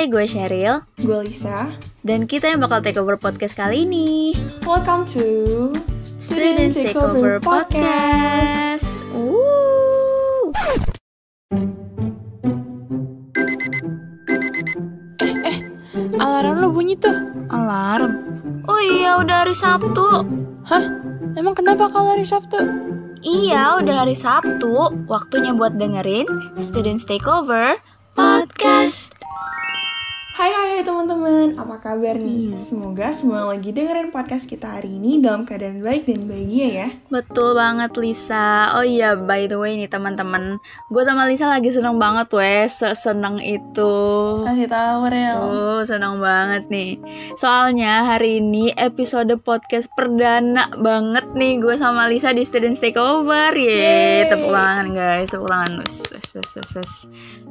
[0.00, 1.76] Hai, gue Cheryl Gue Lisa.
[2.00, 4.32] dan kita yang bakal take over podcast kali ini.
[4.64, 5.76] Welcome to
[6.16, 9.04] Students Takeover Podcast.
[9.12, 10.56] Woo.
[16.16, 17.20] Alarm lo bunyi tuh.
[17.52, 18.24] Alarm.
[18.72, 20.24] Oh iya, udah hari Sabtu.
[20.64, 20.84] Hah?
[21.36, 22.56] Emang kenapa kalau hari Sabtu?
[23.20, 24.96] Iya, udah hari Sabtu.
[25.04, 26.24] Waktunya buat dengerin
[26.56, 27.76] Students Takeover
[28.16, 29.12] Podcast.
[30.40, 32.56] Hai hai hai teman-teman, apa kabar nih?
[32.56, 36.88] Semoga semua lagi dengerin podcast kita hari ini dalam keadaan baik dan bahagia ya.
[37.12, 38.72] Betul banget Lisa.
[38.72, 40.56] Oh iya, by the way nih teman-teman,
[40.88, 43.92] gue sama Lisa lagi seneng banget weh, seneng itu.
[44.40, 45.36] Kasih tahu Rel.
[45.44, 46.96] Oh, senang banget nih.
[47.36, 53.52] Soalnya hari ini episode podcast perdana banget nih gue sama Lisa di Student Takeover.
[53.52, 54.32] Ye, Yeay.
[54.32, 55.84] tepuk tangan guys, tepuk tangan.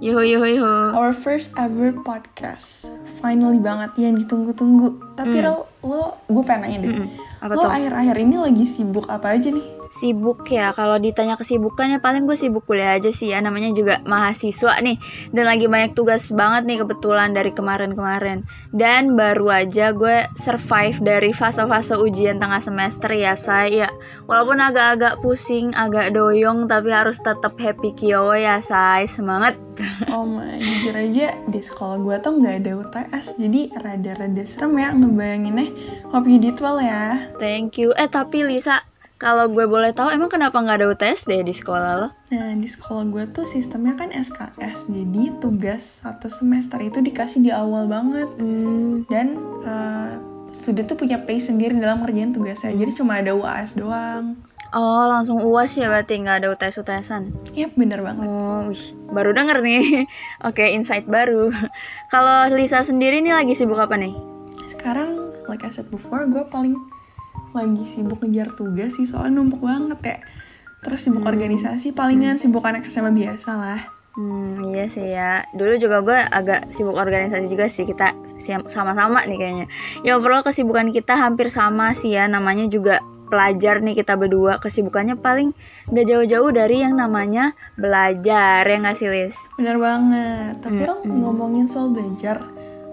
[0.01, 0.97] Yuhu, yuhu, yuhu.
[0.97, 2.78] Our first ever podcast.
[3.19, 5.15] Finally banget yang ditunggu-tunggu.
[5.19, 6.91] Tapi Rel, lo gue pengen nanya deh.
[6.95, 7.07] Mm-mm.
[7.43, 9.78] Apa Lo akhir-akhir ini lagi sibuk apa aja nih?
[9.89, 13.41] Sibuk ya, kalau ditanya kesibukannya paling gue sibuk kuliah aja sih ya.
[13.41, 15.01] Namanya juga mahasiswa nih.
[15.33, 18.45] Dan lagi banyak tugas banget nih kebetulan dari kemarin-kemarin.
[18.69, 23.89] Dan baru aja gue survive dari fase-fase ujian tengah semester ya saya
[24.29, 29.09] Walaupun agak-agak pusing, agak doyong Tapi harus tetap happy kio ya say.
[29.09, 29.57] Semangat.
[30.11, 34.91] Oh my, jujur aja di sekolah gue tuh nggak ada UTS, jadi rada-rada serem ya
[34.91, 35.71] ngebayanginnya.
[36.11, 37.31] Hope you did well ya.
[37.39, 37.95] Thank you.
[37.95, 38.83] Eh tapi Lisa,
[39.19, 42.07] kalau gue boleh tahu emang kenapa nggak ada UTS deh di sekolah lo?
[42.31, 47.51] Nah, di sekolah gue tuh sistemnya kan SKS, jadi tugas satu semester itu dikasih di
[47.51, 48.31] awal banget.
[48.39, 49.35] Hmm, Dan
[49.67, 50.11] eh,
[50.55, 54.39] studi tuh punya pace sendiri dalam ngerjain tugasnya, jadi cuma ada UAS doang.
[54.69, 58.29] Oh langsung uas ya berarti nggak ada UTS-UTSan Yap, bener banget.
[58.29, 60.05] Oh, wih, baru denger nih.
[60.47, 61.49] Oke, insight baru.
[62.13, 64.13] Kalau Lisa sendiri nih lagi sibuk apa nih?
[64.69, 66.77] Sekarang, like I said before, gue paling
[67.55, 70.17] lagi sibuk ngejar tugas sih, soalnya numpuk banget ya.
[70.79, 73.81] Terus sibuk organisasi, palingan sibuk anak SMA biasa lah.
[74.19, 75.47] Hmm, iya sih ya.
[75.55, 77.87] Dulu juga gue agak sibuk organisasi juga sih.
[77.87, 78.11] Kita
[78.67, 79.65] sama-sama nih kayaknya.
[80.03, 82.27] Ya overall kesibukan kita hampir sama sih ya.
[82.27, 84.59] Namanya juga pelajar nih kita berdua.
[84.59, 85.55] Kesibukannya paling
[85.93, 89.37] gak jauh-jauh dari yang namanya belajar ya nggak sih Lis?
[89.55, 90.59] Bener banget.
[90.59, 92.43] Tapi lo ngomongin soal belajar,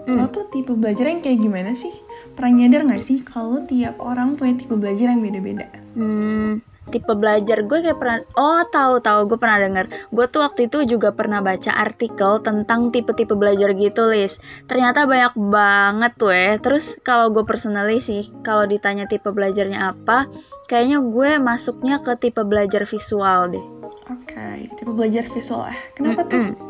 [0.07, 2.06] lo tuh tipe belajar yang kayak gimana sih?
[2.37, 5.65] Pernah nyadar gak sih kalau tiap orang punya tipe belajar yang beda-beda?
[5.97, 10.71] Hmm, tipe belajar gue kayak pernah oh tahu tahu gue pernah denger gue tuh waktu
[10.71, 14.39] itu juga pernah baca artikel tentang tipe-tipe belajar gitu Lis
[14.71, 20.31] ternyata banyak banget tuh ya terus kalau gue personally sih kalau ditanya tipe belajarnya apa
[20.71, 23.65] kayaknya gue masuknya ke tipe belajar visual deh
[24.07, 25.77] Oke, tipe belajar visual ah.
[25.91, 26.39] Kenapa tuh?
[26.39, 26.66] Mm.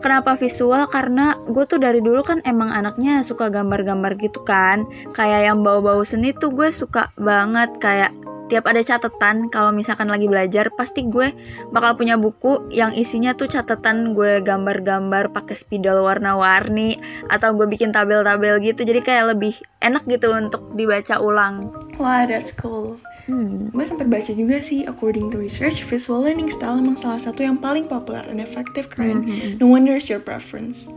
[0.00, 0.88] Kenapa visual?
[0.88, 4.88] Karena gue tuh dari dulu kan emang anaknya suka gambar-gambar gitu kan.
[5.12, 7.76] Kayak yang bau-bau seni tuh gue suka banget.
[7.78, 8.16] Kayak
[8.50, 11.30] tiap ada catatan kalau misalkan lagi belajar pasti gue
[11.70, 16.98] bakal punya buku yang isinya tuh catatan gue gambar-gambar pakai spidol warna-warni
[17.30, 21.70] atau gue bikin tabel-tabel gitu jadi kayak lebih enak gitu untuk dibaca ulang.
[22.02, 22.98] Wah, that's cool.
[23.30, 23.70] Hmm.
[23.70, 27.62] Gue sempat baca juga sih, according to research, visual learning style emang salah satu yang
[27.62, 29.22] paling populer dan efektif kan.
[29.22, 29.62] Mhm.
[29.62, 30.90] No wonder it's your preference.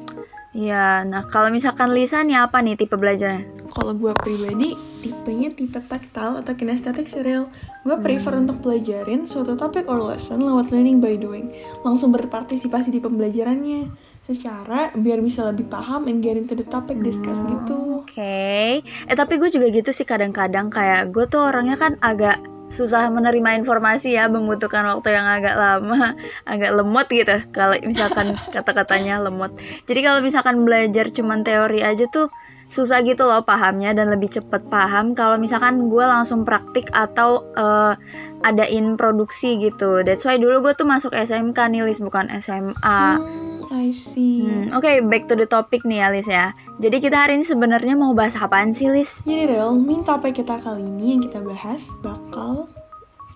[0.53, 3.45] Ya, nah kalau misalkan Lisa nih apa nih tipe belajarnya?
[3.73, 7.49] Kalau gue pribadi, tipenya tipe tactile atau kinesthetic serial.
[7.81, 11.53] Gue prefer untuk pelajarin suatu topik or lesson lewat learning by doing.
[11.81, 13.89] Langsung berpartisipasi di pembelajarannya.
[14.23, 17.92] Secara biar bisa lebih paham and get into the topic discuss gitu.
[18.13, 22.37] Oke, eh tapi gue juga gitu sih kadang-kadang kayak gue tuh orangnya kan agak
[22.69, 26.13] susah menerima informasi ya, membutuhkan waktu yang agak lama,
[26.53, 27.41] agak lemot gitu.
[27.49, 29.57] Kalau misalkan kata-katanya lemot.
[29.89, 32.29] Jadi kalau misalkan belajar cuman teori aja tuh
[32.69, 37.97] susah gitu loh pahamnya dan lebih cepet paham kalau misalkan gue langsung praktik atau eh,
[38.45, 40.05] adain produksi gitu.
[40.05, 42.77] That's why dulu gue tuh masuk SMK nih, Lis, bukan SMA.
[42.77, 43.42] Hmm,
[43.73, 44.45] I see.
[44.45, 46.53] Hmm, Oke, back to the topic nih Alis ya.
[46.77, 49.25] Jadi kita hari ini sebenarnya mau bahas apaan sih, Lis?
[49.25, 52.69] Jadi Rel, main topik kita kali ini yang kita bahas bakal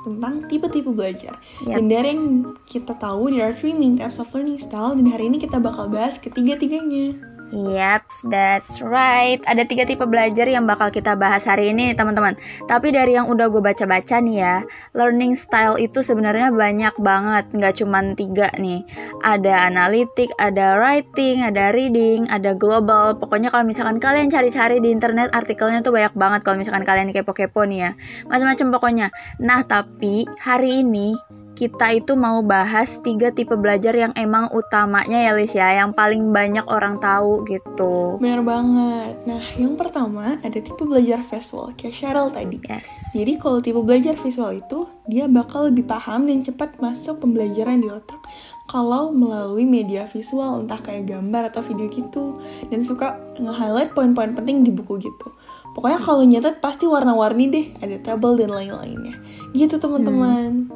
[0.06, 1.36] tentang tipe-tipe belajar.
[1.66, 1.92] Dan Yaps.
[1.92, 2.24] dari yang
[2.70, 5.90] kita tahu, there are three main types of learning style dan hari ini kita bakal
[5.90, 7.18] bahas ketiga-tiganya.
[7.52, 9.40] Yaps, that's right.
[9.48, 12.36] Ada tiga tipe belajar yang bakal kita bahas hari ini, teman-teman.
[12.68, 14.56] Tapi dari yang udah gue baca-baca nih ya,
[14.92, 18.84] learning style itu sebenarnya banyak banget, nggak cuman tiga nih.
[19.24, 23.16] Ada analitik, ada writing, ada reading, ada global.
[23.16, 26.44] Pokoknya kalau misalkan kalian cari-cari di internet artikelnya tuh banyak banget.
[26.44, 27.92] Kalau misalkan kalian kepo-kepo nih ya,
[28.28, 29.08] macam-macam pokoknya.
[29.40, 31.16] Nah, tapi hari ini
[31.58, 36.30] kita itu mau bahas tiga tipe belajar yang emang utamanya ya Lis ya, yang paling
[36.30, 38.22] banyak orang tahu gitu.
[38.22, 39.18] Bener banget.
[39.26, 42.62] Nah, yang pertama ada tipe belajar visual, kayak Cheryl tadi.
[42.70, 43.18] Yes.
[43.18, 47.90] Jadi kalau tipe belajar visual itu, dia bakal lebih paham dan cepat masuk pembelajaran di
[47.90, 48.22] otak
[48.68, 52.36] kalau melalui media visual, entah kayak gambar atau video gitu.
[52.68, 55.32] Dan suka nge-highlight poin-poin penting di buku gitu.
[55.72, 59.16] Pokoknya kalau nyatet pasti warna-warni deh, ada tabel dan lain-lainnya.
[59.56, 60.68] Gitu teman-teman.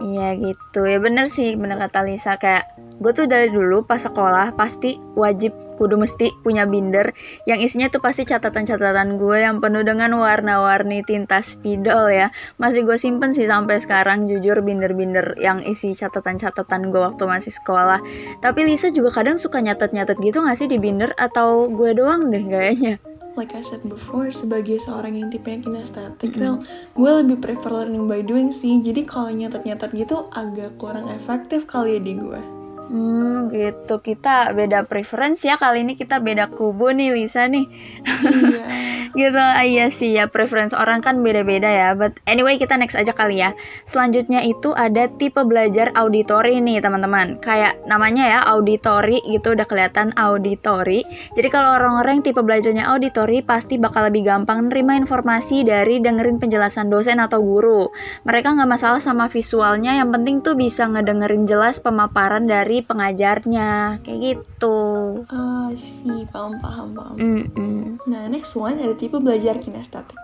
[0.00, 0.88] Iya gitu.
[0.88, 2.40] Ya bener sih bener kata Lisa.
[2.40, 7.12] Kayak gue tuh dari dulu pas sekolah pasti wajib kudu mesti punya binder.
[7.44, 12.32] Yang isinya tuh pasti catatan-catatan gue yang penuh dengan warna-warni tinta spidol ya.
[12.56, 18.00] Masih gue simpen sih sampai sekarang jujur binder-binder yang isi catatan-catatan gue waktu masih sekolah.
[18.40, 21.12] Tapi Lisa juga kadang suka nyatet-nyatet gitu gak sih di binder?
[21.20, 23.00] Atau gue doang deh kayaknya
[23.40, 26.56] like I said before, sebagai seorang yang tipenya kinestetik, mm -hmm.
[26.92, 28.84] gue lebih prefer learning by doing sih.
[28.84, 32.59] Jadi kalau nyatet-nyatet gitu agak kurang efektif kali ya di gue.
[32.90, 34.02] Hmm gitu.
[34.02, 35.54] Kita beda preferensi ya.
[35.54, 37.70] Kali ini kita beda kubu nih Lisa nih.
[38.02, 38.66] Iya.
[39.30, 39.38] gitu.
[39.38, 41.94] Ah, iya sih ya preferensi orang kan beda-beda ya.
[41.94, 43.54] But anyway kita next aja kali ya.
[43.86, 47.38] Selanjutnya itu ada tipe belajar auditori nih teman-teman.
[47.38, 49.54] Kayak namanya ya auditori gitu.
[49.54, 51.06] Udah kelihatan auditori.
[51.38, 56.90] Jadi kalau orang-orang tipe belajarnya auditori pasti bakal lebih gampang nerima informasi dari dengerin penjelasan
[56.90, 57.86] dosen atau guru.
[58.26, 59.94] Mereka nggak masalah sama visualnya.
[59.94, 64.78] Yang penting tuh bisa ngedengerin jelas pemaparan dari pengajarnya kayak gitu
[65.28, 67.16] Ah, sih, paham, paham, paham.
[67.18, 68.00] Mm-mm.
[68.06, 70.18] Nah, next one ada tipe belajar kinestetik.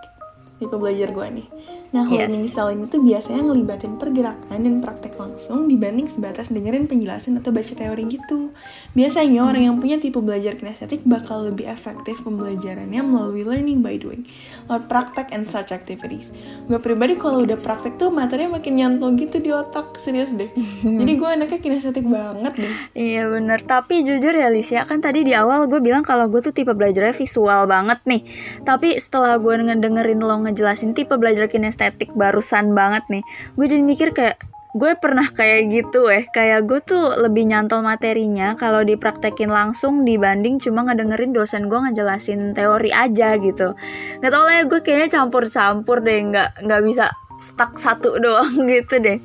[0.57, 1.47] Tipe belajar gue nih.
[1.93, 2.27] Nah, Yes.
[2.27, 7.53] learning style ini tuh biasanya ngelibatin pergerakan dan praktek langsung dibanding sebatas dengerin penjelasan atau
[7.53, 8.49] baca teori gitu.
[8.97, 14.25] Biasanya orang yang punya tipe belajar kinestetik bakal lebih efektif pembelajarannya melalui learning by doing,
[14.65, 16.33] lewat praktek and such activities.
[16.65, 20.49] Gue pribadi kalau udah praktek tuh materinya makin nyantol gitu di otak, serius deh.
[20.99, 22.73] Jadi gue anaknya kinestetik banget deh.
[22.97, 26.55] Iya bener, tapi jujur ya Lisya kan tadi di awal gue bilang kalau gue tuh
[26.55, 28.21] tipe belajarnya visual banget nih
[28.63, 33.23] Tapi setelah gue ngedengerin lo ngejelasin tipe belajar kinestetik barusan banget nih.
[33.59, 34.39] Gue jadi mikir kayak
[34.77, 36.25] gue pernah kayak gitu eh.
[36.31, 42.55] Kayak gue tuh lebih nyantol materinya kalau dipraktekin langsung dibanding cuma ngedengerin dosen gue ngejelasin
[42.55, 43.75] teori aja gitu.
[44.23, 48.97] Gak tau lah ya gue kayaknya campur-campur deh nggak nggak bisa stuck satu doang gitu
[48.97, 49.19] deh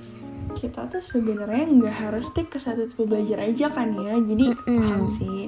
[0.53, 4.21] kita tuh sebenarnya nggak harus stick ke satu tipe belajar aja kan ya.
[4.21, 4.77] Jadi Mm-mm.
[4.79, 5.39] paham sih.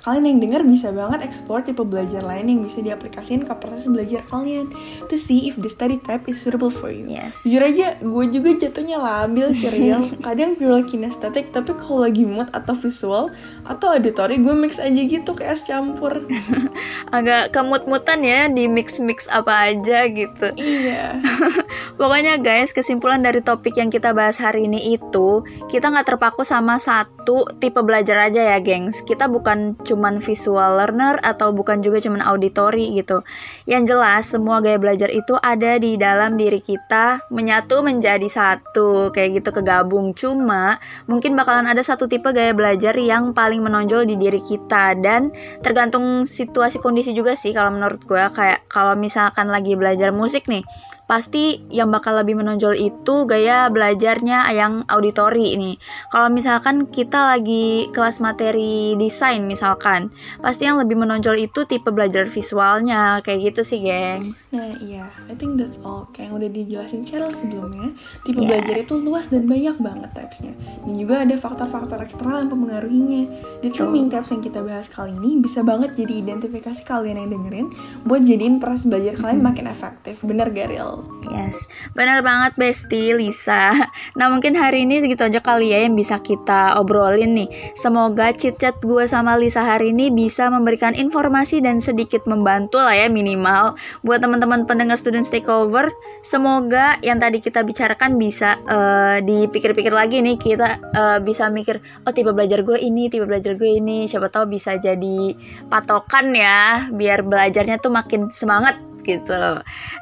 [0.00, 4.22] Kalian yang dengar bisa banget explore tipe belajar lain yang bisa diaplikasikan ke proses belajar
[4.28, 4.70] kalian.
[5.08, 7.08] To see if the study type is suitable for you.
[7.08, 7.42] Yes.
[7.44, 12.48] Jujur aja gue juga jatuhnya labil sih real kadang pure kinestetik tapi kalau lagi mood
[12.52, 13.32] atau visual
[13.66, 16.24] atau auditory gue mix aja gitu kayak es campur.
[17.16, 20.52] Agak kemut-mutan ya di mix-mix apa aja gitu.
[20.56, 21.18] iya
[21.98, 25.42] Pokoknya guys, kesimpulan dari topik yang kita bahas hari ini itu,
[25.72, 29.02] kita nggak terpaku sama satu tipe belajar aja ya, gengs.
[29.02, 33.24] Kita bukan cuman visual learner atau bukan juga cuman auditory gitu.
[33.66, 39.42] Yang jelas, semua gaya belajar itu ada di dalam diri kita, menyatu menjadi satu, kayak
[39.42, 40.14] gitu kegabung.
[40.14, 40.78] Cuma,
[41.10, 45.30] mungkin bakalan ada satu tipe gaya belajar yang paling menonjol di diri kita dan
[45.62, 50.62] tergantung situasi kondisi juga sih kalau menurut gue kayak kalau misalkan lagi belajar musik nih
[51.10, 55.74] pasti yang bakal lebih menonjol itu gaya belajarnya yang auditori ini.
[56.14, 62.30] Kalau misalkan kita lagi kelas materi desain misalkan, pasti yang lebih menonjol itu tipe belajar
[62.30, 64.54] visualnya kayak gitu sih, gengs.
[64.54, 66.06] Nah iya, I think that's all.
[66.14, 67.90] Kayak yang udah dijelasin Cheryl sebelumnya,
[68.22, 68.46] tipe Yes.
[68.46, 70.54] belajar itu luas dan banyak banget typesnya.
[70.86, 73.22] Dan juga ada faktor-faktor eksternal yang mempengaruhinya.
[73.66, 77.66] Determining types yang kita bahas kali ini bisa banget jadi identifikasi kalian yang dengerin
[78.06, 80.22] buat jadiin proses belajar kalian makin efektif.
[80.22, 80.99] Bener gak, Ril?
[81.30, 83.72] Yes, benar banget Besti Lisa.
[84.18, 87.48] Nah mungkin hari ini segitu aja kali ya yang bisa kita obrolin nih.
[87.78, 93.06] Semoga chit-chat gue sama Lisa hari ini bisa memberikan informasi dan sedikit membantu lah ya
[93.06, 95.88] minimal buat teman-teman pendengar student takeover.
[96.26, 102.12] Semoga yang tadi kita bicarakan bisa eh, dipikir-pikir lagi nih kita eh, bisa mikir oh
[102.12, 104.10] tipe belajar gue ini, tipe belajar gue ini.
[104.10, 105.32] Siapa tahu bisa jadi
[105.70, 109.42] patokan ya biar belajarnya tuh makin semangat gitu.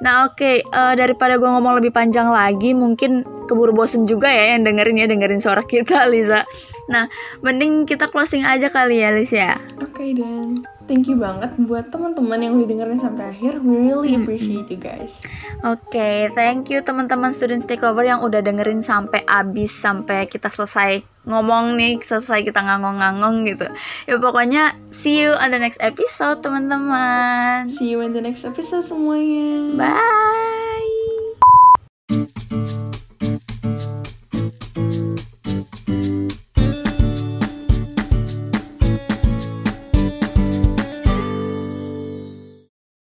[0.04, 4.68] Nah oke, eh, daripada gue ngomong lebih panjang lagi, mungkin keburu bosen juga ya yang
[4.68, 6.44] dengerin ya dengerin suara kita, Lisa.
[6.88, 7.04] Nah,
[7.44, 9.36] mending kita closing aja kali ya, Lisa.
[9.36, 9.54] ya.
[9.80, 10.56] Oke dan
[10.88, 13.60] thank you banget buat teman-teman yang udah dengerin sampai akhir.
[13.60, 15.20] We really appreciate you guys.
[15.62, 21.76] Oke, thank you teman-teman student takeover yang udah dengerin sampai abis sampai kita selesai ngomong
[21.76, 23.68] nih, selesai kita ngangong-ngangong gitu.
[24.08, 27.68] Ya pokoknya see you on the next episode teman-teman.
[27.68, 29.76] See you in the next episode semuanya.
[29.76, 30.57] Bye.